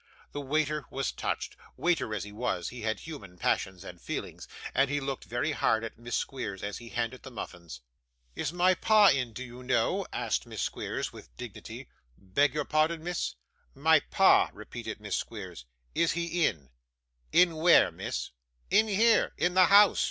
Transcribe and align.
The 0.31 0.41
waiter 0.41 0.85
was 0.89 1.11
touched. 1.11 1.55
Waiter 1.77 2.15
as 2.15 2.23
he 2.23 2.31
was, 2.31 2.69
he 2.69 2.81
had 2.81 3.01
human 3.01 3.37
passions 3.37 3.83
and 3.83 4.01
feelings, 4.01 4.47
and 4.73 4.89
he 4.89 4.99
looked 4.99 5.25
very 5.25 5.51
hard 5.51 5.83
at 5.83 5.99
Miss 5.99 6.15
Squeers 6.15 6.63
as 6.63 6.79
he 6.79 6.89
handed 6.89 7.21
the 7.21 7.29
muffins. 7.29 7.81
'Is 8.35 8.51
my 8.51 8.73
pa 8.73 9.09
in, 9.09 9.31
do 9.31 9.43
you 9.43 9.61
know?' 9.61 10.07
asked 10.11 10.47
Miss 10.47 10.63
Squeers 10.63 11.13
with 11.13 11.37
dignity. 11.37 11.87
'Beg 12.17 12.55
your 12.55 12.65
pardon, 12.65 13.03
miss?' 13.03 13.35
'My 13.75 13.99
pa,' 13.99 14.49
repeated 14.53 14.99
Miss 14.99 15.15
Squeers; 15.17 15.65
'is 15.93 16.13
he 16.13 16.47
in?' 16.47 16.71
'In 17.31 17.57
where, 17.57 17.91
miss?' 17.91 18.31
'In 18.71 18.87
here 18.87 19.33
in 19.37 19.53
the 19.53 19.65
house! 19.65 19.99